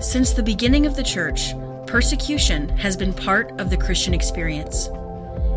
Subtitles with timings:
[0.00, 1.52] Since the beginning of the church,
[1.86, 4.88] persecution has been part of the Christian experience.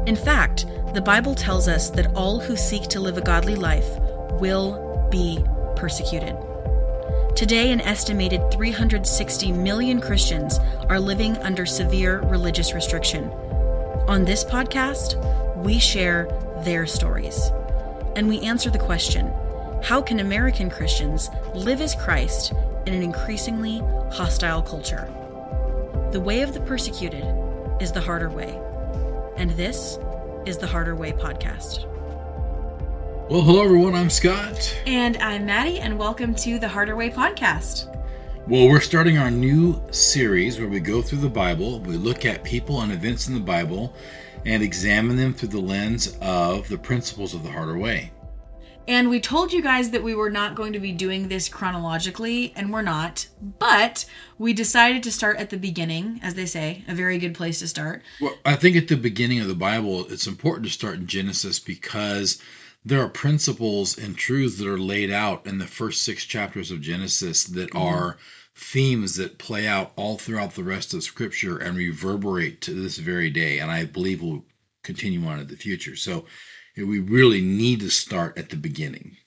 [0.06, 3.88] In fact, the Bible tells us that all who seek to live a godly life
[4.42, 5.42] will be
[5.78, 6.36] persecuted.
[7.38, 13.30] Today, an estimated 360 million Christians are living under severe religious restriction.
[14.10, 15.16] On this podcast,
[15.64, 16.28] we share
[16.66, 17.50] their stories
[18.18, 19.32] and we answer the question
[19.82, 22.54] how can American Christians live as Christ
[22.86, 23.80] in an increasingly
[24.12, 25.10] hostile culture?
[26.12, 27.24] The way of the persecuted
[27.82, 28.60] is the harder way.
[29.38, 29.98] And this
[30.46, 31.86] is the Harder Way podcast.
[33.30, 33.96] Well, hello everyone.
[33.96, 34.78] I'm Scott.
[34.86, 37.90] And I'm Mattie, and welcome to the Harder Way podcast.
[38.48, 42.44] Well, we're starting our new series where we go through the Bible, we look at
[42.44, 43.94] people and events in the Bible,
[44.46, 48.12] and examine them through the lens of the principles of the Harder Way.
[48.88, 52.52] And we told you guys that we were not going to be doing this chronologically,
[52.56, 53.28] and we're not.
[53.60, 54.06] But
[54.38, 57.68] we decided to start at the beginning, as they say, a very good place to
[57.68, 58.04] start.
[58.20, 61.60] Well, I think at the beginning of the Bible, it's important to start in Genesis
[61.60, 62.42] because
[62.84, 66.82] there are principles and truths that are laid out in the first six chapters of
[66.82, 67.78] Genesis that mm-hmm.
[67.78, 68.18] are
[68.56, 73.30] themes that play out all throughout the rest of Scripture and reverberate to this very
[73.30, 73.60] day.
[73.60, 74.46] And I believe will
[74.84, 75.96] continue on in the future.
[75.96, 76.26] So,
[76.76, 79.18] we really need to start at the beginning.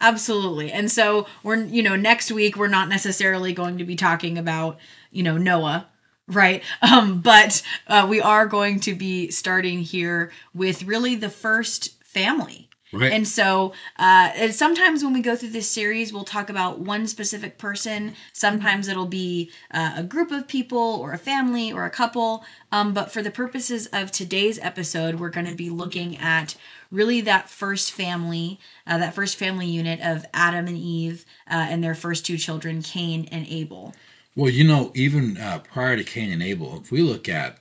[0.00, 0.72] Absolutely.
[0.72, 4.78] And so we're, you know, next week we're not necessarily going to be talking about,
[5.10, 5.88] you know, Noah,
[6.26, 6.62] right?
[6.82, 12.64] Um, but uh, we are going to be starting here with really the first family
[12.94, 13.12] Right.
[13.12, 17.58] And so uh, sometimes when we go through this series, we'll talk about one specific
[17.58, 18.14] person.
[18.32, 22.44] Sometimes it'll be uh, a group of people or a family or a couple.
[22.70, 26.54] Um, but for the purposes of today's episode, we're going to be looking at
[26.94, 31.82] really that first family, uh, that first family unit of Adam and Eve uh, and
[31.82, 33.94] their first two children, Cain and Abel.
[34.36, 37.58] Well, you know, even uh, prior to Cain and Abel, if we look at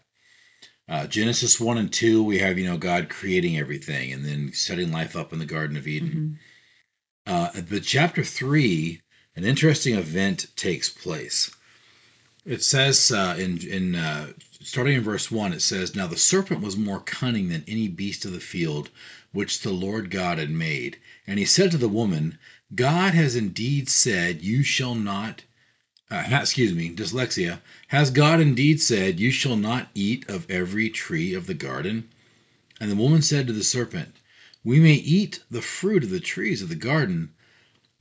[0.88, 4.92] uh, Genesis 1 and 2, we have, you know, God creating everything and then setting
[4.92, 6.40] life up in the Garden of Eden.
[7.28, 7.34] Mm-hmm.
[7.34, 9.02] Uh, but chapter 3,
[9.36, 11.52] an interesting event takes place.
[12.46, 16.62] It says uh, in, in uh, starting in verse 1, it says, Now the serpent
[16.62, 18.90] was more cunning than any beast of the field
[19.34, 20.98] which the Lord God had made.
[21.28, 22.38] And he said to the woman,
[22.74, 25.44] God has indeed said, You shall not
[26.14, 27.60] uh, excuse me, dyslexia.
[27.88, 32.08] Has God indeed said, You shall not eat of every tree of the garden?
[32.80, 34.18] And the woman said to the serpent,
[34.64, 37.32] We may eat the fruit of the trees of the garden,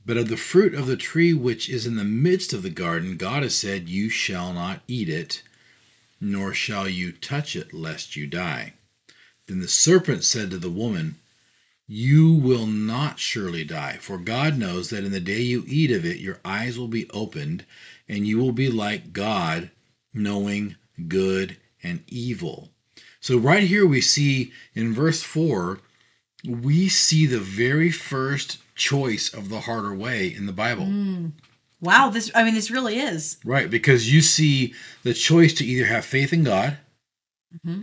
[0.05, 3.17] but of the fruit of the tree which is in the midst of the garden,
[3.17, 5.41] God has said, You shall not eat it,
[6.21, 8.73] nor shall you touch it, lest you die.
[9.47, 11.15] Then the serpent said to the woman,
[11.87, 16.05] You will not surely die, for God knows that in the day you eat of
[16.05, 17.65] it, your eyes will be opened
[18.07, 19.69] and you will be like God,
[20.13, 20.75] knowing
[21.07, 22.69] good and evil.
[23.19, 25.79] So, right here, we see in verse 4,
[26.45, 30.85] we see the very first choice of the harder way in the Bible.
[30.85, 31.33] Mm.
[31.81, 33.37] Wow, this I mean this really is.
[33.43, 34.73] Right, because you see
[35.03, 36.77] the choice to either have faith in God
[37.53, 37.81] mm-hmm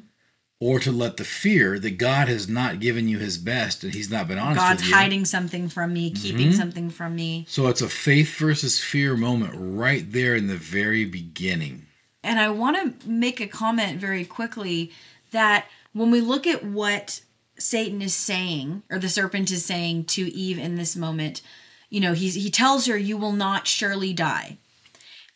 [0.60, 4.10] or to let the fear that God has not given you his best and he's
[4.10, 4.94] not been honest God's with you.
[4.94, 6.58] hiding something from me, keeping mm-hmm.
[6.58, 7.46] something from me.
[7.48, 11.86] So it's a faith versus fear moment right there in the very beginning.
[12.22, 14.92] And I want to make a comment very quickly
[15.30, 17.22] that when we look at what
[17.58, 21.40] Satan is saying or the serpent is saying to Eve in this moment,
[21.88, 24.58] you know, he's he tells her you will not surely die.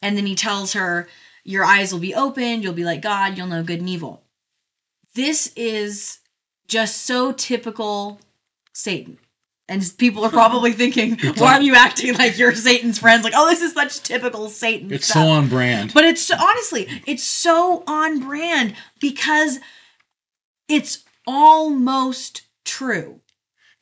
[0.03, 1.09] And then he tells her
[1.45, 4.24] your eyes will be opened, you'll be like God, you'll know good and evil
[5.15, 6.19] this is
[6.69, 8.21] just so typical
[8.73, 9.19] Satan.
[9.69, 13.25] And people are probably thinking, why are you acting like you're Satan's friends?
[13.25, 14.93] Like, oh, this is such typical Satan.
[14.93, 15.23] It's stuff.
[15.25, 15.95] so on brand.
[15.95, 19.59] But it's honestly, it's so on brand because
[20.69, 23.21] it's almost true.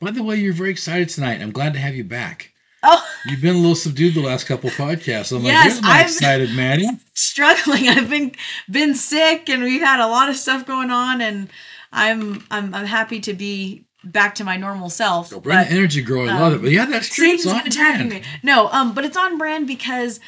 [0.00, 1.40] By the way, you're very excited tonight.
[1.40, 2.51] I'm glad to have you back.
[2.82, 5.36] Oh, you've been a little subdued the last couple podcasts.
[5.36, 6.88] I'm yes, like, I'm excited, Mattie.
[7.14, 7.88] Struggling.
[7.88, 8.32] I've been
[8.68, 11.48] been sick, and we've had a lot of stuff going on, and
[11.92, 15.32] I'm I'm I'm happy to be back to my normal self.
[15.32, 16.28] Oh, bring but, the energy, girl.
[16.28, 16.62] I um, love it.
[16.62, 17.28] But yeah, that's true.
[17.28, 18.24] It's on attacking brand.
[18.24, 18.30] me.
[18.42, 20.18] No, um, but it's on brand because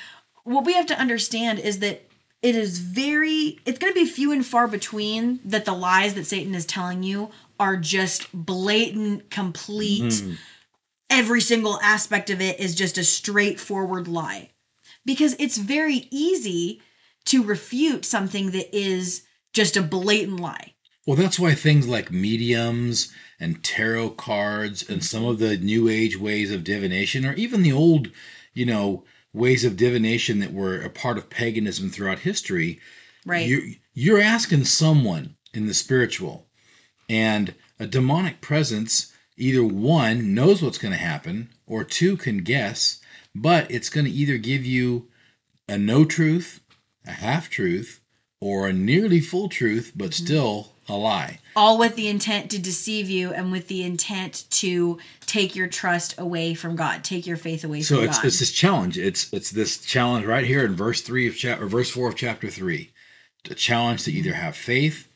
[0.45, 2.05] what we have to understand is that
[2.41, 3.59] it is very.
[3.67, 7.03] It's going to be few and far between that the lies that Satan is telling
[7.03, 10.05] you are just blatant, complete.
[10.05, 10.39] Mm
[11.11, 14.51] every single aspect of it is just a straightforward lie.
[15.05, 16.81] Because it's very easy
[17.27, 19.23] to refute something that is
[19.53, 20.75] just a blatant lie.
[21.07, 26.19] Well, that's why things like mediums and tarot cards and some of the new age
[26.19, 28.11] ways of divination, or even the old,
[28.55, 29.05] you know,
[29.35, 32.81] ways of divination that were a part of paganism throughout history,
[33.27, 33.47] Right.
[33.47, 33.63] you're,
[33.93, 36.47] you're asking someone in the spiritual
[37.09, 43.01] and a demonic presence either one knows what's going to happen or two can guess
[43.35, 45.09] but it's going to either give you
[45.69, 46.61] a no truth
[47.07, 48.01] a half truth
[48.41, 50.25] or a nearly full truth but Mm-hmm.
[50.25, 54.99] still a lie All with the intent to deceive you and with the intent to
[55.21, 58.23] take your trust away from God, take your faith away so from it's God.
[58.23, 61.67] So it's this challenge it's it's this challenge right here in verse 3 of chapter
[61.67, 62.91] verse 4 of chapter 3
[63.51, 64.41] a challenge to either Mm-hmm.
[64.41, 65.09] have faith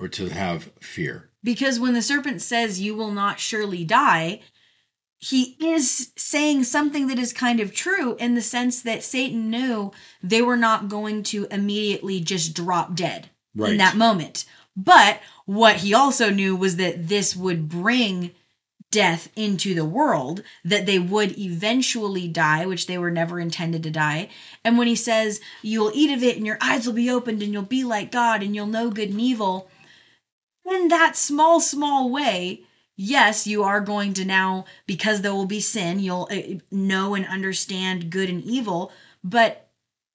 [0.00, 4.40] or to have fear Because when the serpent says, You will not surely die,
[5.18, 9.92] he is saying something that is kind of true in the sense that Satan knew
[10.22, 13.72] they were not going to immediately just drop dead Right.
[13.72, 14.44] in that moment.
[14.76, 18.30] But what he also knew was that this would bring
[18.90, 23.90] death into the world, that they would eventually die, which they were never intended to
[23.90, 24.28] die.
[24.64, 27.52] And when he says, You'll eat of it and your eyes will be opened and
[27.52, 29.68] you'll be like God and you'll know good and evil,
[30.70, 32.62] in that small, small way,
[32.96, 37.26] yes, you are going to now, because there will be sin, you'll uh, know and
[37.26, 38.92] understand good and evil,
[39.22, 39.68] but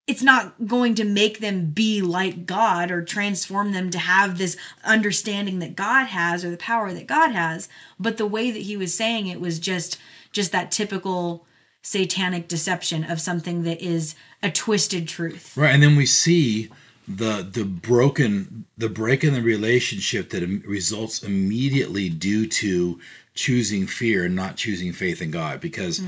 [0.05, 4.57] it's not going to make them be like God or transform them to have this
[4.83, 7.69] understanding that God has or the power that God has.
[7.97, 9.97] But the way that he was saying it was just
[10.33, 11.45] just that typical
[11.83, 15.55] satanic deception of something that is a twisted truth.
[15.55, 16.69] Right, and then we see
[17.07, 22.99] the the broken the break in the relationship that results immediately due to
[23.35, 26.01] choosing fear and not choosing faith in God because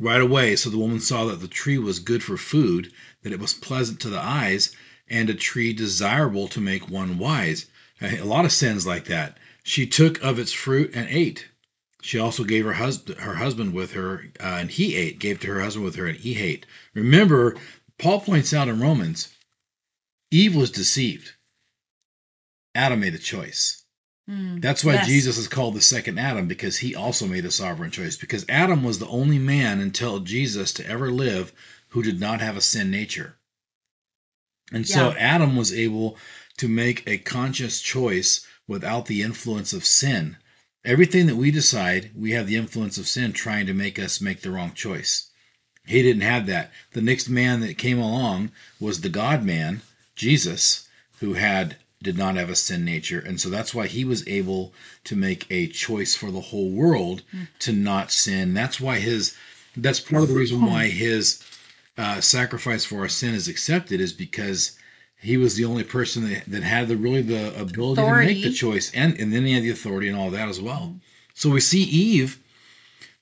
[0.00, 2.92] right away so the woman saw that the tree was good for food
[3.22, 4.74] that it was pleasant to the eyes
[5.08, 7.66] and a tree desirable to make one wise
[8.00, 11.46] a lot of sins like that she took of its fruit and ate
[12.02, 15.20] she also gave her husband her husband with her, uh, and he ate.
[15.20, 16.66] Gave to her husband with her, and he ate.
[16.94, 17.56] Remember,
[17.96, 19.28] Paul points out in Romans,
[20.32, 21.32] Eve was deceived.
[22.74, 23.84] Adam made a choice.
[24.26, 24.60] Hmm.
[24.60, 25.06] That's why Yes.
[25.06, 28.16] Jesus is called the second Adam because he also made a sovereign choice.
[28.16, 31.52] Because Adam was the only man until Jesus to ever live
[31.88, 33.36] who did not have a sin nature.
[34.72, 36.16] And so Adam was able
[36.56, 40.38] to make a conscious choice without the influence of sin.
[40.82, 44.40] Everything that we decide, we have the influence of sin trying to make us make
[44.40, 45.30] the wrong choice.
[45.84, 46.72] He didn't have that.
[46.92, 49.82] The next man that came along was the God man,
[50.14, 50.88] Jesus,
[51.20, 54.74] who had did not have a sin nature, and so that's why he was able
[55.04, 57.22] to make a choice for the whole world
[57.60, 58.54] to not sin.
[58.54, 59.36] That's why his
[59.76, 61.42] that's part of the reason why his
[61.96, 64.76] uh, sacrifice for our sin is accepted is because
[65.20, 68.52] he was the only person that, that had the really the ability to make the
[68.52, 70.98] choice and and then he had the authority and all that as well.
[71.34, 72.40] So we see Eve,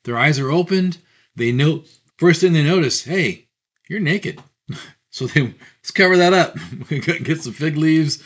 [0.05, 0.99] their eyes are opened.
[1.37, 1.85] They know
[2.17, 3.47] first thing they notice, hey,
[3.89, 4.43] you're naked.
[5.11, 6.55] So they let's cover that up.
[6.89, 8.23] Get some fig leaves,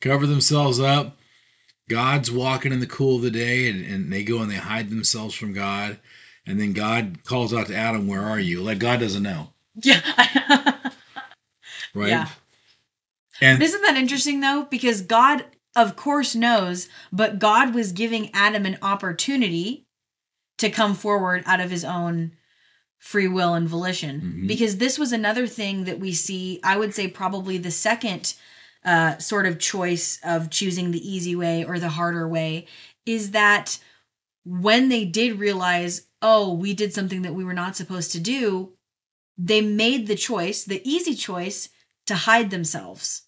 [0.00, 1.16] cover themselves up.
[1.88, 4.90] God's walking in the cool of the day, and, and they go and they hide
[4.90, 5.98] themselves from God.
[6.46, 9.52] And then God calls out to Adam, "Where are you?" Like God doesn't know,
[9.82, 10.00] Yeah.
[11.94, 12.08] right?
[12.08, 12.28] Yeah.
[13.40, 14.66] And Isn't that interesting though?
[14.70, 15.44] Because God,
[15.76, 19.86] of course, knows, but God was giving Adam an opportunity
[20.58, 22.32] to come forward out of his own
[22.98, 24.20] free will and volition.
[24.20, 24.48] Mhm.
[24.48, 28.34] Because this was another thing that we see, I would say, probably the second
[28.84, 32.66] uh, sort of choice of choosing the easy way or the harder way
[33.04, 33.78] is that
[34.44, 38.72] when they did realize, oh, we did something that we were not supposed to do,
[39.36, 41.68] they made the choice, the easy choice,
[42.06, 43.22] to hide themselves.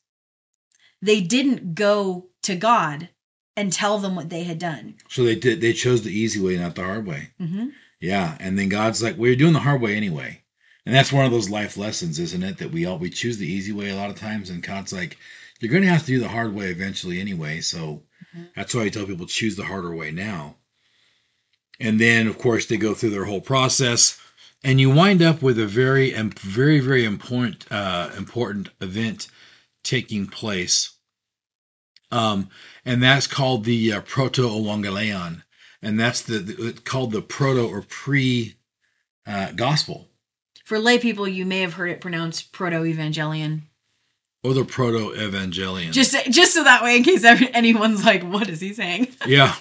[1.02, 3.08] They didn't go to God
[3.56, 4.94] and tell them what they had done.
[5.08, 5.60] so they did.
[5.60, 7.30] They chose the easy way, not the hard way.
[7.38, 7.68] hmm
[8.00, 10.42] Yeah, and then God's like, "Well, you're doing the hard way anyway."
[10.86, 12.58] And that's one of those life lessons, isn't it?
[12.58, 15.18] That we all we choose the easy way a lot of times, and God's like,
[15.60, 18.02] "You're going to have to do the hard way eventually anyway." So
[18.56, 20.56] that's why I tell people choose the harder way now.
[21.78, 24.18] And then, of course, they go through their whole process,
[24.62, 29.28] and you wind up with a very, very, very important, uh, important event
[29.82, 30.90] taking place.
[32.12, 32.50] Um,
[32.84, 35.42] and that's called the uh, proto evangelion,
[35.82, 38.54] and that's the, the it's called the proto or pre
[39.26, 40.08] uh, gospel
[40.64, 43.62] For lay people, you may have heard it pronounced proto evangelion.
[44.42, 45.92] or the proto evangelion.
[45.92, 49.54] Just, just so that way, in case anyone's like, "What is he saying?" yeah.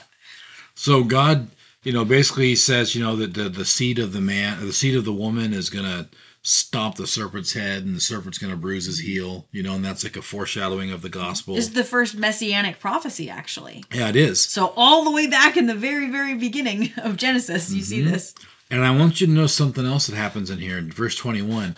[0.75, 1.47] So God,
[1.83, 4.95] you know, basically says, you know, that the the seed of the man, the seed
[4.95, 6.07] of the woman is gonna
[6.41, 9.47] stomp the serpent's head, and the serpent's gonna bruise his heel.
[9.51, 11.55] You know, and that's like a foreshadowing of the gospel.
[11.55, 13.83] This is the first messianic prophecy, actually.
[13.93, 14.39] yeah, it is.
[14.45, 18.11] So all the way back in the very, very beginning of Genesis, you see Mhm.
[18.11, 18.33] this.
[18.71, 21.75] And I want you to know something else that happens in here in verse 21.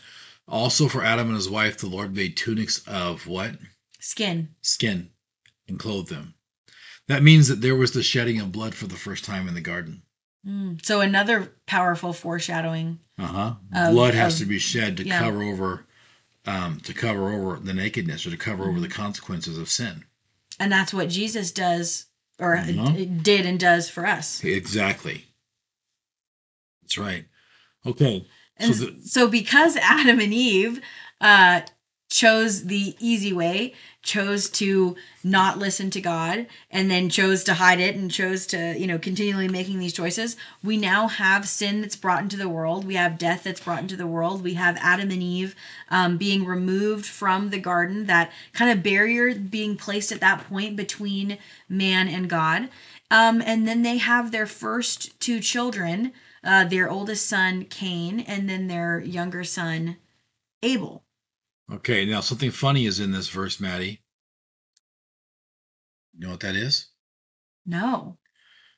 [0.48, 3.58] Also, for Adam and his wife, the Lord made tunics of what?
[4.00, 4.50] Skin.
[4.62, 5.10] Skin
[5.70, 6.34] and clothed them.
[7.08, 9.62] That means that there was the shedding of blood for the first time in the
[9.62, 10.01] garden.
[10.46, 10.84] Mm.
[10.86, 13.00] So another powerful foreshadowing.
[13.18, 13.92] Uh huh.
[13.92, 15.20] Blood has of- to be shed to yeah.
[15.20, 15.86] cover over,
[16.46, 19.01] um, to cover over the nakedness or to cover over the Mm-hmm.
[19.01, 20.04] consequences of sin.
[20.60, 22.08] And that's what Jesus does
[22.40, 24.44] or d- did and does for us.
[24.44, 25.25] Exactly.
[26.82, 27.25] That's right.
[27.86, 28.28] Okay.
[28.58, 30.82] And so so, because Adam and Eve
[31.22, 31.62] uh,
[32.12, 37.80] chose the easy way, chose to not listen to God, and then chose to hide
[37.80, 41.96] it and chose to, you know, continually making these choices, we now have sin that's
[41.96, 42.86] brought into the world.
[42.86, 44.44] We have death that's brought into the world.
[44.44, 45.56] We have Adam and Eve
[45.89, 50.75] um, being removed from the garden, that kind of barrier being placed at that point
[50.75, 51.38] between
[51.70, 52.68] man and God.
[53.10, 56.12] Um, and then they have their first two children,
[56.44, 59.96] uh, their oldest son Cain, and then their younger son
[60.62, 61.03] Abel.
[61.72, 62.06] Okay.
[62.06, 64.01] Now, something funny is in this verse, Mattie.
[66.18, 66.88] You know what that is?
[67.66, 68.18] No.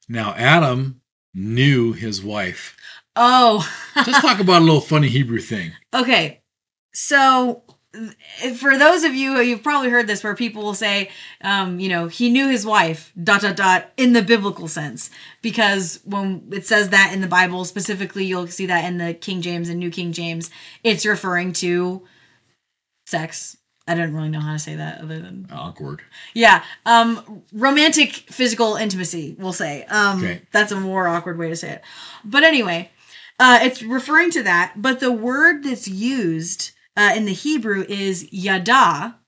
[0.07, 1.01] Now, Adam
[1.33, 2.77] knew his wife.
[3.15, 5.71] Oh, Let's talk about a little funny Hebrew thing.
[5.93, 6.41] okay.
[6.93, 7.63] So,
[8.55, 11.89] for those of you, who you've probably heard this where people will say, um, you
[11.89, 15.11] know, he knew his wife, dot, dot, dot, in the biblical sense.
[15.41, 19.41] Because when it says that in the Bible, specifically, you'll see that in the King
[19.41, 20.49] James and New King James,
[20.83, 22.03] it's referring to
[23.05, 23.57] sex.
[23.87, 26.01] I don't really know how to say that other than Awkward.
[26.33, 29.83] Yeah, um, romantic physical intimacy, we'll say.
[29.85, 30.41] Um, Okay.
[30.51, 31.81] That's a more awkward way to say it.
[32.23, 32.91] But anyway,
[33.39, 34.75] uh, it's referring to that.
[34.77, 39.19] But the word that's used uh, in the Hebrew is yada.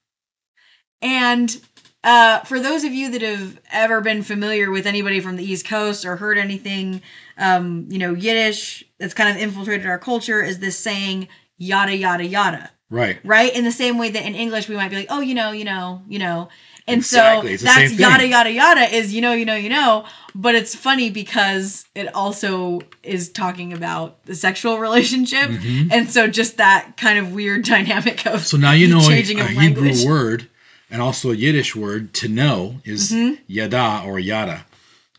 [1.01, 1.61] And
[2.05, 5.67] uh, for those of you that have ever been familiar with anybody from the East
[5.67, 7.01] Coast or heard anything,
[7.37, 11.27] um, you know, Yiddish that's kind of infiltrated our culture is this saying
[11.57, 13.19] yada, yada, yada Right.
[13.25, 13.53] right?
[13.53, 15.65] In the same way that in English we might be like, oh, you know, you
[15.65, 16.49] know, you know.
[16.87, 20.05] And Exactly, so that's yada yada yada is you know, you know, you know.
[20.35, 25.49] But it's funny because it also is talking about the sexual relationship,
[25.91, 28.43] and so just that kind of weird dynamic of Mm-hmm.
[28.43, 30.47] So now you know a, a Hebrew word
[30.91, 33.11] and also a Yiddish word to know is
[33.47, 34.65] yada or yada.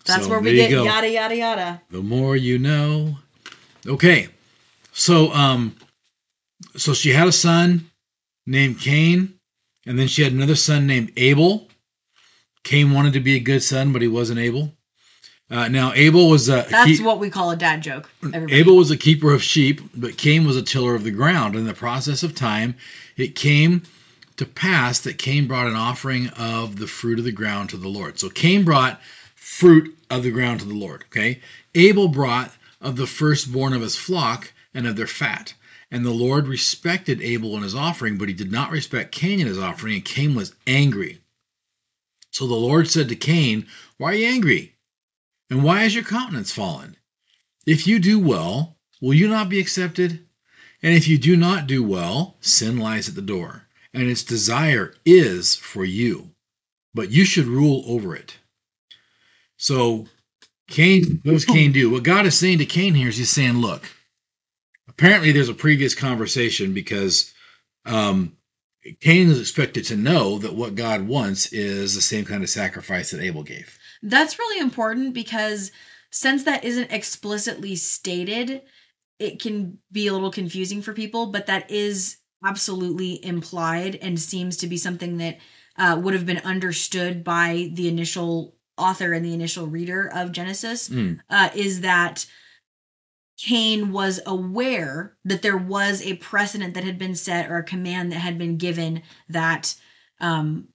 [0.05, 0.85] That's So where we get go.
[0.85, 1.83] yada yada yada.
[1.91, 3.19] The more you know.
[3.87, 4.29] Okay.
[4.93, 5.76] So um
[6.77, 7.91] so she had a son
[8.47, 9.35] named Cain
[9.87, 11.69] and then she had another son named Abel.
[12.65, 14.73] Cain wanted to be a good son but he wasn't able.
[15.49, 18.11] Uh, now Abel was a That's he- what we call a dad joke.
[18.23, 18.53] Everybody.
[18.55, 21.55] Abel was a keeper of sheep, but Cain was a tiller of the ground.
[21.55, 22.75] In the process of time,
[23.17, 23.83] it came
[24.37, 27.89] to pass that Cain brought an offering of the fruit of the ground to the
[27.89, 28.19] Lord.
[28.19, 29.01] So Cain brought
[29.37, 31.05] fruit of the ground to the Lord.
[31.05, 31.41] Okay.
[31.75, 35.55] Abel brought of the firstborn of his flock and of their fat.
[35.91, 39.49] And the Lord respected Abel and his offering, but he did not respect Cain and
[39.49, 41.21] his offering, and Cain was angry.
[42.31, 43.67] So the Lord said to Cain,
[43.97, 44.75] Why are you angry?
[45.49, 46.97] And why is your countenance fallen?
[47.67, 50.27] If you do well, will you not be accepted?
[50.83, 54.95] And if you do not do well, sin lies at the door, and its desire
[55.05, 56.31] is for you,
[56.95, 58.37] but you should rule over it.
[59.57, 60.07] So,
[60.69, 61.91] Cain, what does Cain do?
[61.91, 63.89] What God is saying to Cain here is He's saying, look,
[64.99, 67.33] apparently there's a previous conversation because
[67.85, 68.37] um,
[69.01, 73.11] Cain is expected to know that what God wants is the same kind of sacrifice
[73.11, 73.79] that Abel gave.
[74.03, 75.71] That's really important because
[76.11, 78.63] since that isn't explicitly stated,
[79.19, 84.57] it can be a little confusing for people, but that is absolutely implied and seems
[84.59, 85.39] to be something that
[85.79, 90.89] uh, would have been understood by the initial author and the initial reader of Genesis.
[90.89, 91.21] Mm.
[91.29, 92.27] Uh, is that
[93.39, 98.13] Cain was aware that there was a precedent that had been set or a command
[98.13, 99.75] that had been given that
[100.21, 100.69] um,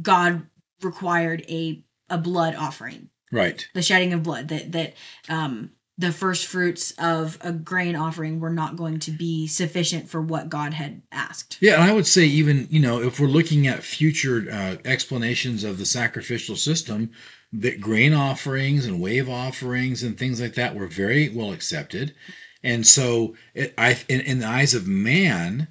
[0.00, 0.46] God
[0.82, 3.68] required a a blood offering Right.
[3.74, 4.94] the shedding of blood that that
[5.28, 10.22] um the first fruits of a grain offering were not going to be sufficient for
[10.22, 11.58] what God had asked.
[11.60, 15.64] Yeah, and I would say even you know if we're looking at future uh, explanations
[15.64, 17.10] of the sacrificial system,
[17.52, 22.14] that grain offerings and wave offerings and things like that were very well accepted,
[22.62, 25.66] and so it, I in, in the eyes of man,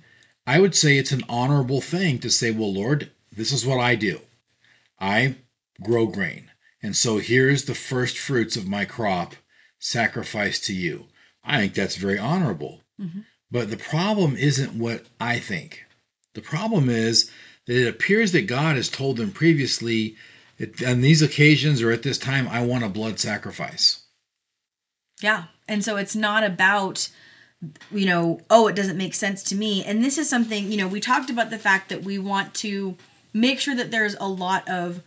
[0.46, 3.96] I would say it's an honorable thing to say, well, Lord, this is what I
[3.96, 4.20] do,
[5.00, 5.36] I
[5.82, 6.52] grow grain,
[6.84, 9.34] and so here's the first fruits of my crop
[9.80, 11.08] sacrificed to you.
[11.44, 12.82] I think that's very honorable.
[13.00, 13.26] Mhm.
[13.50, 15.86] But the problem isn't what I think.
[16.34, 17.32] The problem is
[17.66, 20.18] that it appears that God has told them previously,
[20.58, 24.02] that on these occasions or at this time, I want a blood sacrifice.
[25.22, 25.46] Yeah.
[25.68, 27.10] And so it's not about
[27.92, 29.84] you know, oh, it doesn't make sense to me.
[29.84, 32.96] And this is something, you know, we talked about the fact that we want to
[33.34, 35.02] make sure that there's a lot of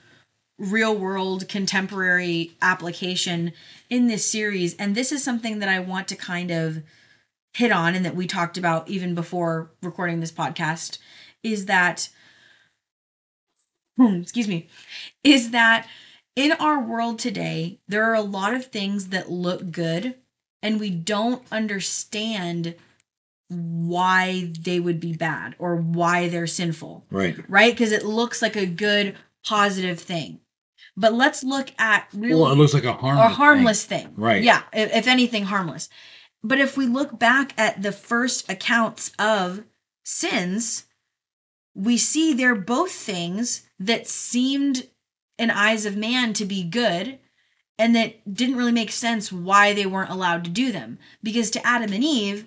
[0.60, 3.52] real world contemporary application
[3.88, 4.76] in this series.
[4.76, 6.82] And this is something that I want to kind of
[7.54, 10.98] hit on and that we talked about even before recording this podcast
[11.42, 12.08] is that
[13.96, 14.68] hmm, excuse me
[15.24, 15.86] is that
[16.36, 20.14] in our world today there are a lot of things that look good
[20.62, 22.74] and we don't understand
[23.48, 27.36] why they would be bad or why they're sinful Right.
[27.48, 30.40] right because it looks like a good positive thing
[30.96, 33.26] but let's look at really Well, it looks like a harmless.
[33.26, 34.12] or harmless thing.
[34.16, 34.42] Right.
[34.42, 35.88] Yeah, if, if anything, harmless.
[36.42, 39.64] But if we look back at the first accounts of
[40.04, 40.84] sins,
[41.74, 44.88] we see they're both things that seemed
[45.38, 47.18] in eyes of man to be good
[47.78, 50.98] and that didn't really make sense why they weren't allowed to do them.
[51.22, 52.46] Because to Adam and Eve,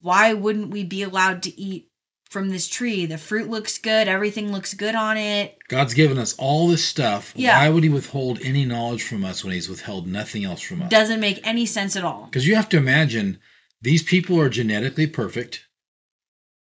[0.00, 1.87] why wouldn't we be allowed to eat
[2.30, 3.06] from this tree?
[3.06, 5.56] The fruit looks good, everything looks good on it.
[5.68, 7.32] God's given us all this stuff.
[7.36, 7.58] Yeah.
[7.58, 10.90] Why would He withhold any knowledge from us when He's withheld nothing else from us?
[10.90, 12.26] Doesn't make any sense at all.
[12.26, 13.38] Because you have to imagine
[13.80, 15.64] these people are genetically perfect,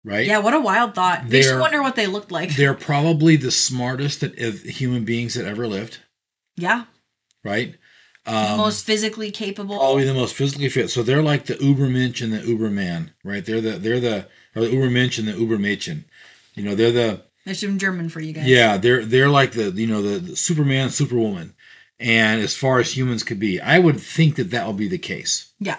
[0.04, 0.26] right?
[0.26, 1.24] Yeah, what a wild thought.
[1.28, 2.56] They're- wonder what they looked like.
[2.56, 6.00] They're probably the smartest that, human beings that ever lived,
[6.58, 6.86] Yeah.
[7.44, 7.76] right?
[8.26, 9.78] Um, most physically capable.
[9.80, 10.92] probably the most physically fit.
[10.92, 13.44] So they're like the Ubermensch and the Uberman, right?
[13.44, 16.04] They're the they're the or the Ubermensch and the Ubermädchen.
[16.56, 18.46] You know, they're the There's some German for you guys.
[18.48, 21.54] yeah, they're they're like the you know the, the Superman, Superwoman,
[22.00, 24.98] and as far as humans could be, I would think that that would be the
[24.98, 25.78] case Yeah.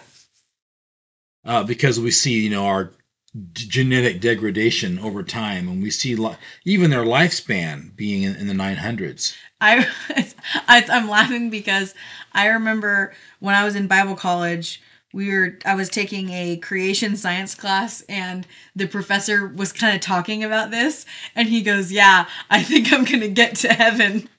[1.44, 2.92] uh, because we see you know our
[3.34, 8.46] d- genetic degradation over time, and we see li- even their lifespan being in, in
[8.46, 9.34] the 900s.
[9.60, 9.86] I,
[10.68, 11.94] I I'm laughing because
[12.32, 14.80] I remember when I was in Bible college,
[15.12, 20.00] we were I was taking a creation science class and the professor was kind of
[20.00, 21.04] talking about this
[21.34, 24.28] and he goes, "Yeah, I think I'm going to get to heaven."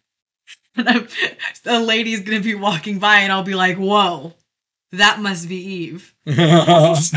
[0.76, 1.08] And I'm,
[1.68, 4.34] a lady's going to be walking by and I'll be like, "Whoa.
[4.92, 7.12] That must be Eve." He's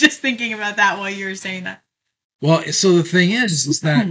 [0.00, 1.82] just thinking about that while you were saying that.
[2.40, 4.06] well, so the thing is, is that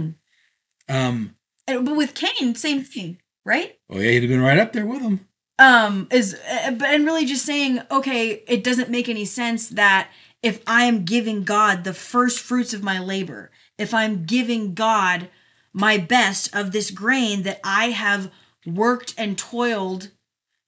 [0.90, 1.34] um,
[1.66, 3.78] And- But with Cain, same thing, right?
[3.90, 5.26] oh yeah, he'd have been right up there with them.
[5.58, 6.36] Um is
[6.78, 10.10] but and really just saying okay it doesn't make any sense that
[10.42, 15.28] if i am giving god the first fruits of my labor if i'm giving god
[15.72, 18.30] my best of this grain that i have
[18.66, 20.10] worked and toiled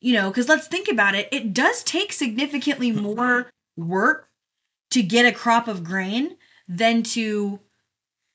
[0.01, 4.29] you know because let's think about it it does take significantly more work
[4.91, 6.37] to get a crop of grain
[6.69, 7.61] than to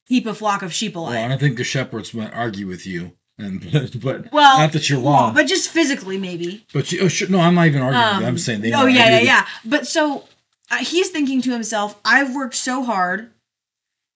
[0.08, 1.14] keep a flock of sheep alive.
[1.14, 3.62] Well, I don't think the shepherds might argue with you, and
[4.02, 5.34] but Well, not that you're wrong.
[5.34, 8.22] but just physically maybe But you, oh, sure, no, I'm not even arguing.
[8.22, 8.28] you.
[8.28, 8.74] I'm Um, saying they.
[8.74, 9.48] oh yeah, yeah, yeah.
[9.66, 10.26] But so
[10.72, 13.32] uh, he's thinking to himself, "I've worked so hard.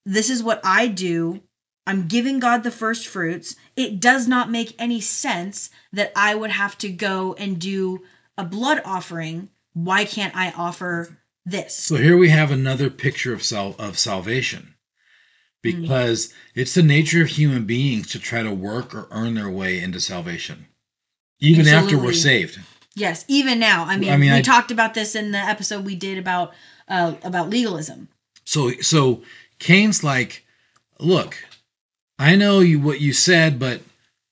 [0.05, 1.41] This is what I do.
[1.85, 3.55] I'm giving God the first fruits.
[3.75, 8.01] It does not make any sense that I would have to go and do
[8.37, 9.49] a blood offering.
[9.73, 14.75] Why can't I offer this?" So here we have another picture of sal- of salvation,
[15.63, 15.81] Hmm.
[15.81, 19.79] because it's the nature of human beings to try to work or earn their way
[19.81, 20.67] into salvation,
[21.39, 22.59] even after we're saved.
[22.95, 23.85] Yes, even now.
[23.85, 26.53] I mean, I mean, we I- talked about this in the episode we did about
[26.87, 28.07] uh, about legalism.
[28.45, 29.21] So so
[29.59, 30.43] Cain's like,
[30.99, 31.37] look,
[32.17, 33.81] I know you what you said, but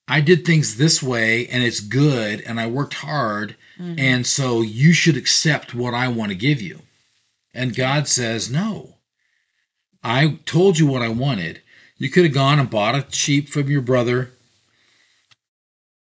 [0.08, 4.00] I did things this way and it's good and I worked hard Mhm.
[4.00, 6.82] and so you should accept what I want to give you.
[7.54, 8.97] And God says, "No.
[10.04, 11.62] I told you what I wanted.
[11.98, 14.32] You could have gone and bought a sheep from your brother,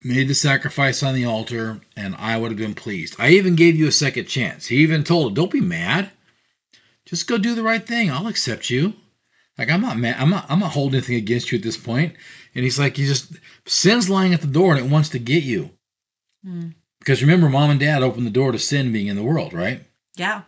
[0.02, 3.16] made the sacrifice on the altar, and I would have been pleased.
[3.18, 4.66] I even gave you a second chance.
[4.68, 6.10] He even told him, "Don't be mad.
[7.04, 8.10] Just go do the right thing.
[8.10, 8.94] I'll accept you."
[9.58, 10.16] Like I'm not mad.
[10.18, 10.46] I'm not.
[10.48, 12.14] I'm not holding anything against you at this point.
[12.54, 13.32] And he's like, "You just
[13.66, 15.70] sin's lying at the door, and it wants to get you."
[16.46, 16.74] Mm.
[17.00, 19.84] Because remember, mom and dad opened the door to sin being in the world, right?
[20.16, 20.42] Yeah.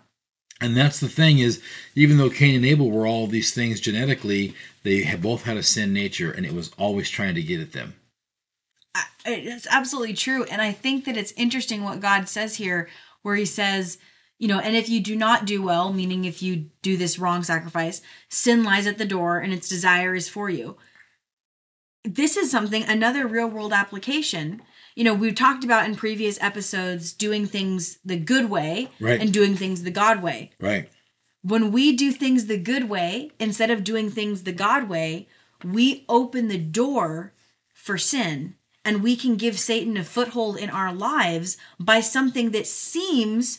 [0.62, 1.60] And that's the thing is,
[1.94, 5.92] even though Cain and Abel were all these things genetically, they both had a sin
[5.92, 7.94] nature, and it was always trying to get at them.
[9.24, 12.88] It's absolutely true and i think that it's interesting what god says here
[13.22, 13.98] where he says
[14.38, 17.44] you know and if you do not do well meaning if you do this wrong
[17.44, 20.76] sacrifice sin lies at the door and its desire is for you
[22.04, 24.60] this is something another real world application
[24.94, 29.20] you know we've talked about in previous episodes doing things the good way Right.
[29.20, 30.88] and doing things the god way Right.
[31.42, 35.26] when we do things the good way instead of doing things the God way,
[35.64, 37.32] we open the door
[37.74, 42.66] for sin and we can give Satan a foothold in our lives by something that
[42.66, 43.58] seems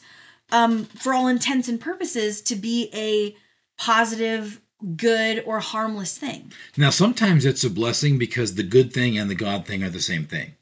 [0.51, 3.35] um, for all intents and purposes, to be a
[3.77, 4.61] positive,
[4.95, 6.51] good, or harmless thing.
[6.77, 9.99] Now, sometimes it's a blessing because the good thing and the God thing are the
[10.01, 10.53] same thing.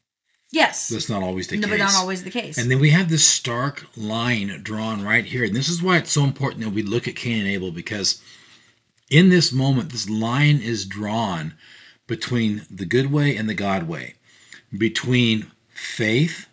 [0.52, 0.88] Yes.
[0.90, 1.78] That's not always the no, case.
[1.78, 2.58] but not always the case.
[2.58, 5.44] And then we have this stark line drawn right here.
[5.44, 8.20] And this is why it's so important that we look at Cain and Abel because
[9.10, 11.54] in this moment, this line is drawn
[12.06, 14.14] between the good way and the God way,
[14.76, 16.46] between faith,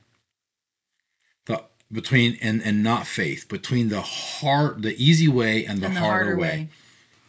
[1.45, 5.95] the between and and not faith, between the hard, the easy way and the, And
[5.95, 6.47] the harder, harder way.
[6.47, 6.69] way.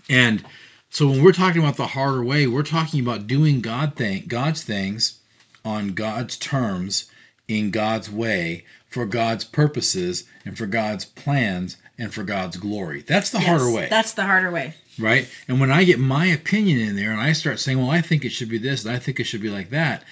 [0.09, 0.45] And
[0.91, 4.63] so when we're talking about the harder way, we're talking about doing God thing, God's
[4.63, 5.20] things
[5.65, 7.11] on God's terms
[7.49, 13.03] in God's way for God's purposes and for God's plans and for God's glory.
[13.07, 14.75] That's the Yes, harder way, That's the harder way.
[14.99, 15.29] right?
[15.49, 18.25] And when I get my opinion in there and I start saying, "Well, I think
[18.25, 20.05] it should be this and I think it should be like that,"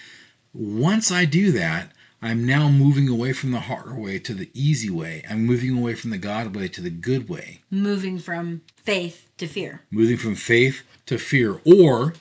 [0.53, 4.91] once I do that, I'm now moving away from the harder way to the easy
[4.91, 5.23] way.
[5.31, 9.47] I'm moving away from the God way to the good way Moving from faith to
[9.47, 9.83] fear.
[9.91, 12.15] moving from faith to fear, or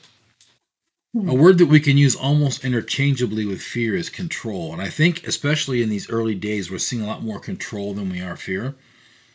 [1.26, 4.72] a word that we can use almost interchangeably with fear is control.
[4.72, 8.10] And I think, especially in these early days, we're seeing a lot more control than
[8.10, 8.74] we are fear,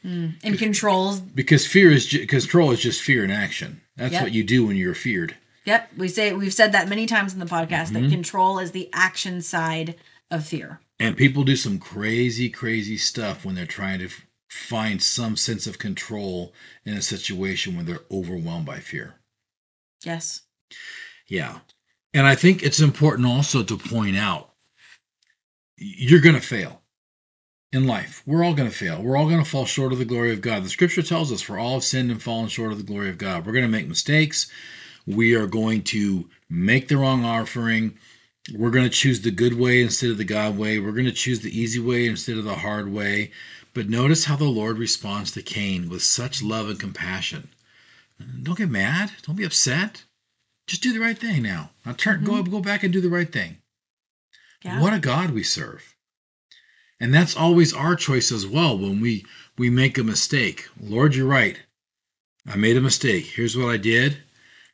[0.04, 1.20] And controls.
[1.20, 3.82] because fear is ju- control is just fear in action.
[3.98, 4.24] That's Yep.
[4.24, 5.36] what you do when you're feared.
[5.66, 8.04] Yep, we say we've said that many times in the podcast Mm-hmm.
[8.04, 9.96] that control is the action side
[10.30, 10.80] of fear.
[11.00, 15.66] And people do some crazy, crazy stuff when they're trying to f- find some sense
[15.68, 16.54] of control
[16.86, 19.16] in a situation when they're overwhelmed by fear.
[20.04, 20.42] Yes.
[21.28, 21.60] Yeah.
[22.14, 24.52] And I think it's important also to point out
[25.78, 26.82] you're going to fail
[27.72, 28.22] in life.
[28.26, 29.02] We're all going to fail.
[29.02, 30.64] We're all going to fall short of the glory of God.
[30.64, 33.18] The scripture tells us for all have sinned and fallen short of the glory of
[33.18, 33.46] God.
[33.46, 34.52] We're going to make mistakes.
[35.08, 37.98] We are going to make the wrong offering.
[38.54, 40.78] We're going to choose the good way instead of the God way.
[40.78, 43.32] We're going to choose the easy way instead of the hard way.
[43.74, 47.50] But notice how the Lord responds to Cain with such love and compassion.
[48.44, 49.12] Don't get mad.
[49.26, 50.04] Don't be upset.
[50.68, 51.72] Just do the right thing now.
[51.86, 52.42] Now turn, go mm-hmm.
[52.42, 53.58] up, go back and do the right thing.
[54.64, 54.82] Yeah.
[54.82, 55.96] What a God we serve.
[57.00, 59.26] And that's always our choice as well when we
[59.58, 60.70] we make a mistake.
[60.80, 61.60] Lord, you're right.
[62.48, 63.26] I made a mistake.
[63.26, 64.18] Here's what I did.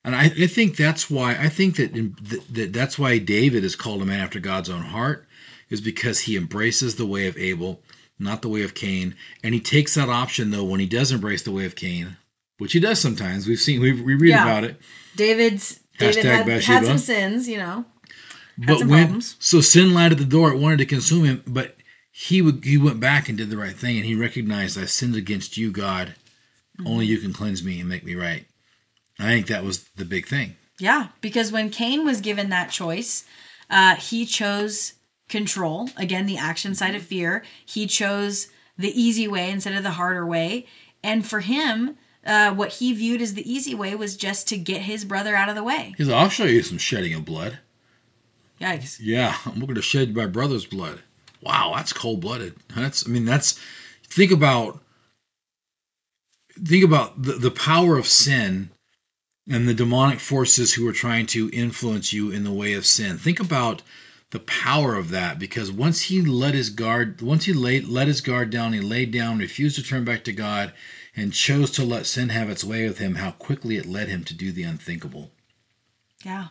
[0.03, 2.15] And I, I think that's why I think that, in,
[2.51, 5.27] that that's why David is called a man after God's own heart
[5.69, 7.81] is because he embraces the way of Abel,
[8.17, 11.43] not the way of Cain, and he takes that option though when he does embrace
[11.43, 12.17] the way of Cain,
[12.59, 13.47] which he does sometimes.
[13.47, 14.43] We've seen we, we read Yeah.
[14.43, 14.79] about it.
[15.15, 17.83] David's David had, had some sins, you know.
[18.57, 19.35] But when problems.
[19.39, 21.75] so sin lied at the door, it wanted to consume him, but
[22.11, 25.15] he would he went back and did the right thing, and he recognized I sinned
[25.15, 26.15] against you, God.
[26.85, 27.11] Only Mm-hmm.
[27.11, 28.45] you can cleanse me and make me right.
[29.19, 30.55] I think that was the big thing.
[30.79, 33.25] Yeah, because when Cain was given that choice,
[33.69, 34.93] uh, he chose
[35.27, 35.89] control.
[35.97, 37.43] Again, the action side of fear.
[37.65, 40.67] He chose the easy way instead of the harder way.
[41.03, 41.97] And for him,
[42.29, 45.49] uh, what he viewed as the easy way was just to get his brother out
[45.49, 45.95] of the way.
[45.97, 47.57] He said, "I'll show you some shedding of blood."
[48.61, 48.99] Yikes.
[49.01, 51.01] Yeah, I'm going to shed my brother's blood.
[51.41, 52.55] Wow, that's cold blooded.
[52.75, 53.59] That's I mean that's
[54.03, 54.81] think about
[56.63, 58.69] think about the, the power of sin
[59.49, 63.17] and the demonic forces who are trying to influence you in the way of sin.
[63.17, 63.81] Think about
[64.31, 68.21] the power of that because once he let his guard once he laid let his
[68.21, 70.73] guard down, he laid down, refused to turn back to God,
[71.19, 74.23] and chose to let sin have its way with him, how quickly it led him
[74.23, 75.31] to do the unthinkable.
[76.23, 76.47] Yeah.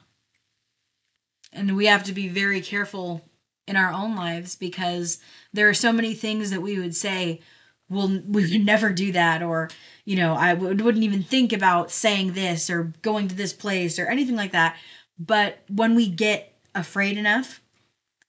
[1.53, 3.25] And we have to be very careful
[3.67, 5.19] in our own lives because
[5.55, 7.41] there are so many things that we would say,
[7.89, 9.71] well, we would never do that, or,
[10.05, 13.99] you know, I would, wouldn't even think about saying this or going to this place
[13.99, 14.77] or anything like that.
[15.19, 17.63] But when we get afraid enough,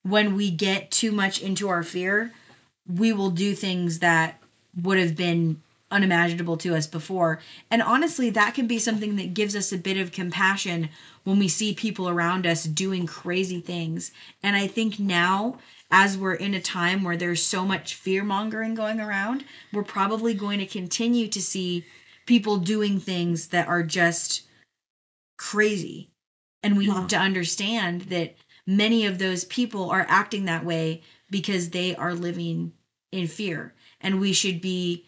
[0.03, 2.31] when we get too much into our fear,
[2.87, 4.41] we will do things that
[4.81, 7.39] would have been unimaginable to us before.
[7.71, 10.89] And honestly, that can be something that gives us a bit of compassion
[11.23, 14.11] when we see people around us doing crazy things.
[14.43, 15.57] And I think now,
[15.91, 20.33] as we're in a time where there's so much fear mongering going around, we're probably
[20.33, 21.85] going to continue to see
[22.25, 24.43] people doing things that are just
[25.37, 26.11] crazy.
[26.61, 28.35] And we have to understand that
[28.67, 32.73] many of those people are acting that way because they are living
[33.11, 33.73] in fear.
[34.01, 35.05] And we should be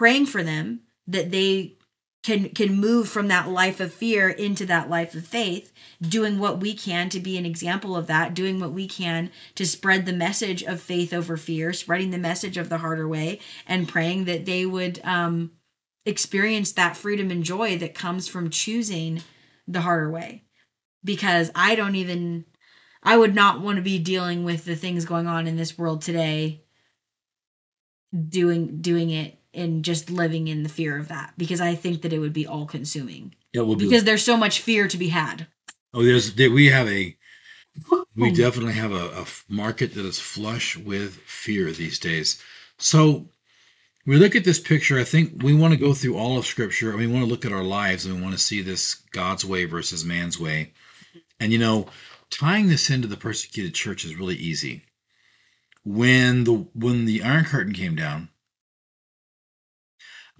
[0.00, 1.76] praying for them that they
[2.22, 6.58] can can move from that life of fear into that life of faith doing what
[6.58, 10.12] we can to be an example of that doing what we can to spread the
[10.14, 14.46] message of faith over fear spreading the message of the harder way and praying that
[14.46, 15.50] they would um
[16.06, 19.22] experience that freedom and joy that comes from choosing
[19.68, 20.44] the harder way.
[21.04, 22.46] Because i don't even
[23.02, 26.00] i would not want to be dealing with the things going on in this world
[26.00, 26.64] today
[28.30, 32.12] doing doing it and just living in the fear of that because I think that
[32.12, 33.34] it would be all consuming.
[33.52, 35.46] It will be Because there's so much fear to be had.
[35.92, 37.16] Oh, there's there, we have a
[38.14, 42.42] we definitely have a market that is flush with fear these days.
[42.78, 43.28] So
[44.06, 44.98] we look at this picture.
[44.98, 47.44] I think we want to go through all of Scripture, and we want to look
[47.44, 50.72] at our lives, and we want to see this God's way versus man's way.
[51.38, 51.88] And you know,
[52.30, 54.84] tying this into the persecuted church is really easy.
[55.84, 58.28] When the when the Iron Curtain came down,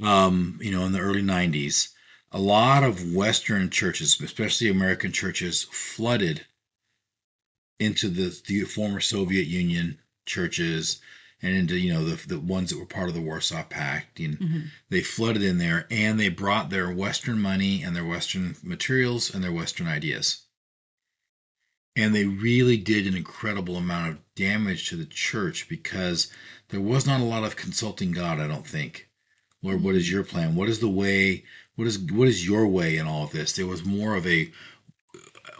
[0.02, 1.90] um, you know, in the early '90s,
[2.32, 6.46] a lot of Western churches, especially American churches, flooded
[7.78, 11.00] into the, the former Soviet Union churches
[11.42, 14.20] and into you know the the ones that were part of the Warsaw Pact.
[14.20, 14.70] And Mhm.
[14.90, 19.42] they flooded in there, and they brought their Western money and their Western materials and
[19.42, 20.42] their Western ideas.
[21.96, 26.28] And they really did an incredible amount of damage to the church because
[26.68, 28.38] there was not a lot of consulting God.
[28.38, 29.09] I don't think.
[29.62, 30.54] Lord, what is your plan?
[30.54, 31.44] What is the way?
[31.76, 33.52] What is what is your way in all of this?
[33.52, 34.50] There was more of a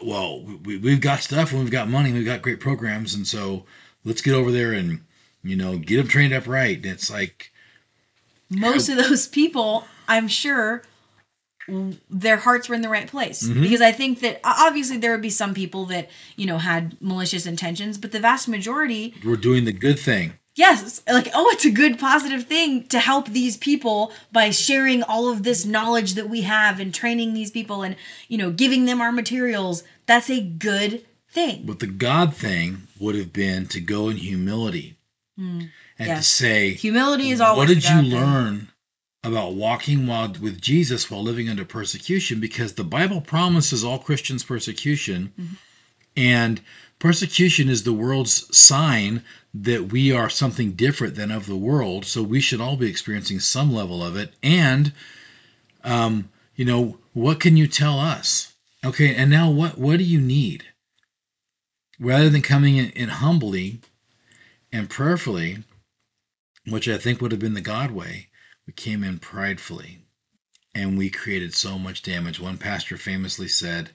[0.02, 3.26] well, we, we've got stuff and we've got money, and we've got great programs, and
[3.26, 3.64] so
[4.04, 5.00] let's get over there and
[5.42, 6.76] you know get them trained up right.
[6.76, 7.52] And it's like
[8.48, 10.82] most of those people, I'm sure,
[12.08, 13.62] their hearts were in the right place Mhm.
[13.62, 17.46] because I think that obviously there would be some people that you know had malicious
[17.46, 20.32] intentions, but the vast majority, we're doing the good thing.
[20.54, 25.28] Yes, like oh, it's a good positive thing to help these people by sharing all
[25.30, 27.96] of this knowledge that we have and training these people and
[28.28, 29.82] you know giving them our materials.
[30.06, 31.62] That's a good thing.
[31.64, 34.96] But the God thing would have been to go in humility
[35.38, 37.58] and to say, Humility is always.
[37.58, 38.10] what did you thing.
[38.10, 38.68] learn
[39.22, 42.40] about walking while with Jesus while living under persecution?
[42.40, 45.54] Because the Bible promises all Christians persecution, Mm-hmm.
[46.16, 46.60] and
[46.98, 52.04] persecution is the world's sign that we are something different than of the world.
[52.04, 54.32] So we should all be experiencing some level of it.
[54.42, 54.92] And,
[55.82, 58.54] um, you know, what can you tell us?
[58.84, 59.76] Okay, and now what?
[59.76, 60.64] What do you need?
[61.98, 63.80] Rather than coming in, in humbly
[64.72, 65.64] and prayerfully,
[66.66, 68.28] which I think would have been the God way,
[68.66, 69.98] we came in pridefully
[70.74, 72.40] and we created so much damage.
[72.40, 73.90] One pastor famously said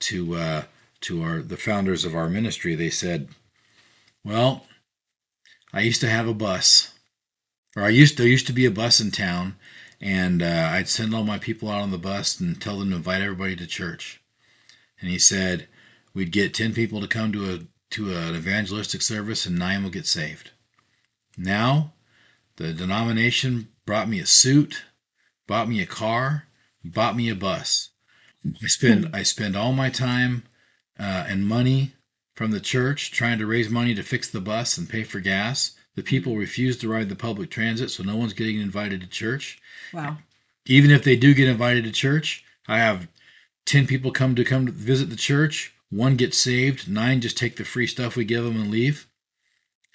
[0.00, 0.64] to uh,
[1.02, 3.28] to our the founders of our ministry, they said,
[4.24, 4.66] "Well,
[5.72, 6.92] I used to have a bus,
[7.76, 9.56] or I used there used to be a bus in town,
[10.00, 12.96] and uh, I'd send all my people out on the bus and tell them to
[12.96, 14.20] invite everybody to church."
[15.00, 15.68] And he said,
[16.12, 19.90] "We'd get ten people to come to a to an evangelistic service, and nine will
[19.90, 20.50] get saved."
[21.36, 21.94] Now,
[22.56, 24.82] the denomination brought me a suit,
[25.46, 26.48] bought me a car,
[26.84, 27.90] bought me a bus.
[28.60, 30.42] I spend I spend all my time
[30.98, 31.94] uh, and money
[32.34, 35.72] from the church trying to raise money to fix the bus and pay for gas.
[35.96, 39.58] The people refuse to ride the public transit, so no one's getting invited to church.
[39.92, 40.18] Wow.
[40.66, 43.08] Even if they do get invited to church, I have
[43.66, 45.72] ten people come to come to visit the church.
[45.90, 46.88] One gets saved.
[46.88, 49.08] Nine just take the free stuff we give them and leave.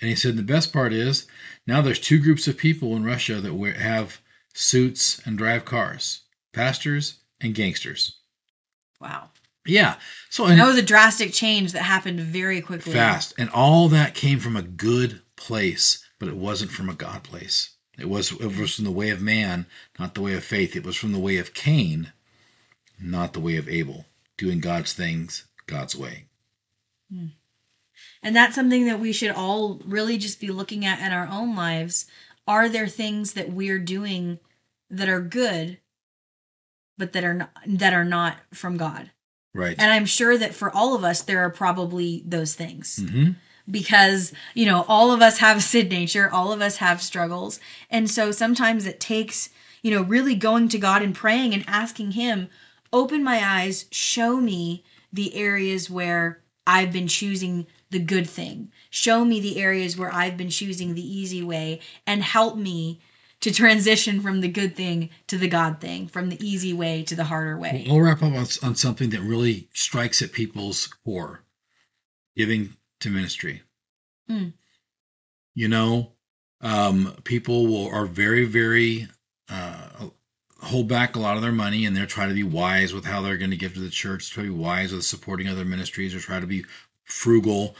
[0.01, 1.25] And he said the best part is
[1.65, 4.21] now there's two groups of people in Russia that have
[4.53, 6.21] suits and drive cars:
[6.51, 8.17] pastors and gangsters.
[8.99, 9.29] Wow.
[9.65, 9.95] Yeah.
[10.29, 12.93] So and That was a drastic change that happened very quickly.
[12.93, 17.23] fast, and all that came from a good place, but it wasn't from a God
[17.23, 17.71] place.
[17.97, 19.65] It was it was from the way of man,
[19.97, 20.75] not the way of faith.
[20.75, 22.11] It was from the way of Cain,
[22.99, 24.05] not the way of Abel,
[24.37, 26.25] doing God's things God's way.
[27.11, 27.27] Hmm.
[28.21, 31.55] And that's something that we should all really just be looking at in our own
[31.55, 32.05] lives.
[32.47, 34.39] Are there things that we're doing
[34.89, 35.79] that are good,
[36.97, 39.11] but that are not, that are not from God?
[39.55, 39.75] Right.
[39.79, 43.31] And I'm sure that for all of us, there are probably those things hmm
[43.67, 48.09] because you know all of us have sin nature, all of us have struggles, and
[48.11, 49.49] so sometimes it takes
[49.81, 52.49] you know really going to God and praying and asking Him,
[52.93, 58.71] open my eyes, show me the areas where I've been choosing the good thing.
[58.89, 62.99] Show me the areas where I've been choosing the easy way and help me
[63.41, 67.15] to transition from the good thing to the God thing, from the easy way to
[67.15, 67.85] the harder way.
[67.87, 71.41] We'll, wrap up on, on something that really strikes at people's core
[72.35, 73.61] giving to ministry.
[74.29, 74.53] Mm.
[75.53, 76.13] You know,
[76.61, 79.07] um, people will are very, very
[79.49, 80.07] uh,
[80.61, 83.21] hold back a lot of their money and they're trying to be wise with how
[83.21, 86.15] they're going to give to the church, try to be wise with supporting other ministries
[86.15, 86.65] or try to be
[87.03, 87.75] frugal.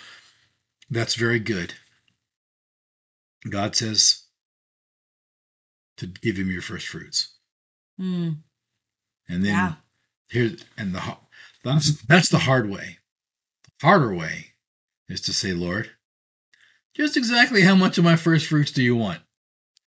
[0.89, 1.73] That's very good.
[3.49, 4.24] God says
[5.97, 7.35] to give him your first fruits.
[7.99, 8.37] Mm,
[9.27, 9.73] And then Yeah.
[10.29, 11.17] here and the
[11.63, 12.99] that's that's the hard way.
[13.79, 14.53] The harder way
[15.07, 15.91] is to say, Lord,
[16.93, 19.21] just exactly how much of my first fruits do you want?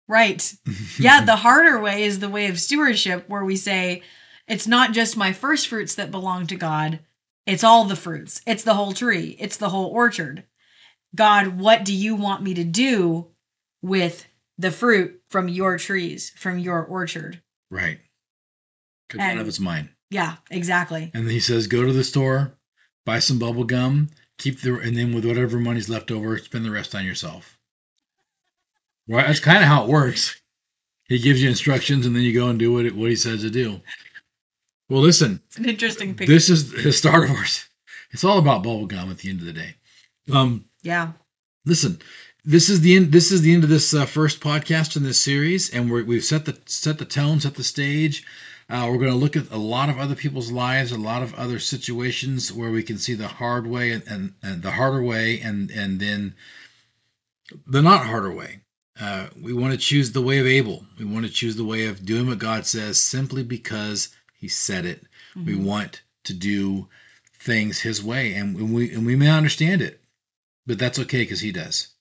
[0.06, 0.54] Right.
[0.98, 4.02] Yeah, the harder way is the way of stewardship, where we say,
[4.46, 7.00] it's not just my first fruits that belong to God,
[7.46, 10.44] it's all the fruits, it's the whole tree, it's the whole orchard.
[11.14, 13.28] God, what do you want me to do
[13.82, 14.26] with
[14.58, 17.40] the fruit from your trees, from your orchard?
[17.70, 17.98] Right.
[19.08, 19.90] Because none of it's mine.
[20.10, 21.10] Yeah, exactly.
[21.14, 22.54] And he says, go to the store,
[23.04, 26.70] buy some bubble gum, keep the, and then with whatever money's left over, spend the
[26.70, 27.58] rest on yourself.
[29.08, 29.26] Right?
[29.26, 30.40] That's kind of how it works.
[31.08, 33.42] He gives you instructions, and then you go and do what it, what he says
[33.42, 33.80] to do.
[34.88, 36.32] Well, listen, It's an interesting picture.
[36.32, 37.66] this is the start of ours.
[38.10, 39.74] It's all about bubble gum at the end of the day.
[40.32, 41.12] Um, yeah.
[41.66, 41.98] listen,
[42.44, 43.12] this is the end.
[43.12, 46.24] This is the end of this uh, first podcast in this series, and we're, we've
[46.24, 48.24] set the set the tone, set the stage.
[48.68, 51.34] Uh, we're going to look at a lot of other people's lives, a lot of
[51.34, 55.40] other situations where we can see the hard way and, and, and the harder way,
[55.40, 56.34] and and then
[57.66, 58.60] the not harder way.
[59.00, 60.84] Uh, we want to choose the way of Abel.
[60.98, 64.84] We want to choose the way of doing what God says simply because He said
[64.84, 65.02] it.
[65.44, 66.88] We want to do
[67.38, 70.00] things His way, and we and we may understand it,
[70.66, 71.93] but that's okay because He does.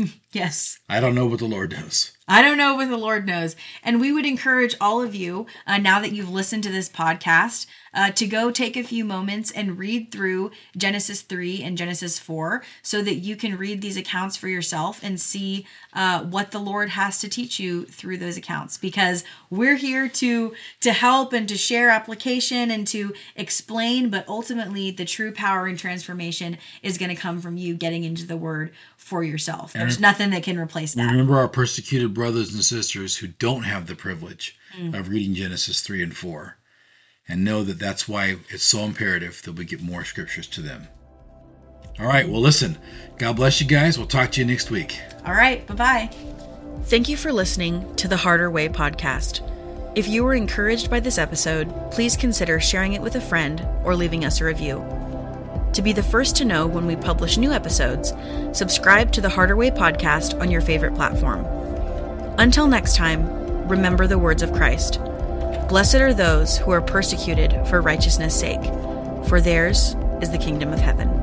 [0.32, 0.78] Yes.
[0.88, 2.12] I don't know what the Lord knows.
[2.30, 3.56] I don't know, but the Lord knows.
[3.82, 7.66] And we would encourage all of you, uh, now that you've listened to this podcast,
[7.92, 12.62] uh, to go take a few moments and read through Genesis 3 and Genesis 4
[12.82, 16.90] so that you can read these accounts for yourself and see uh, what the Lord
[16.90, 18.78] has to teach you through those accounts.
[18.78, 24.90] Because we're here to to help and to share application and to explain, but ultimately
[24.92, 28.72] the true power and transformation is going to come from you getting into the Word
[28.96, 29.72] for yourself.
[29.72, 31.10] There's nothing that can replace that.
[31.10, 34.94] Remember our persecuted brothers and sisters who don't have the privilege mm.
[34.94, 36.54] of reading Genesis 3 and 4.
[37.26, 40.86] And know that that's why it's so imperative that we get more scriptures to them.
[41.98, 42.76] All right, well, listen.
[43.16, 43.96] God bless you guys.
[43.96, 45.00] We'll talk to you next week.
[45.24, 46.10] All right, bye bye.
[46.84, 49.40] Thank you for listening to the Harder Way podcast.
[49.96, 53.96] If you were encouraged by this episode, please consider sharing it with a friend or
[53.96, 54.84] leaving us a review.
[55.72, 58.12] To be the first to know when we publish new episodes,
[58.52, 61.59] subscribe to the Harder Way podcast on your favorite platform.
[62.40, 64.98] Until next time, remember the words of Christ
[65.68, 68.64] Blessed are those who are persecuted for righteousness' sake,
[69.28, 71.19] for theirs is the kingdom of heaven.